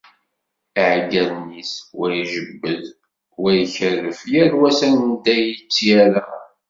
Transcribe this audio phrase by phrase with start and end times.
[0.81, 2.83] Iεeggalen-is, wa ijebbed,
[3.41, 6.23] wa ikerref, yal wa s anda i tt-yerra.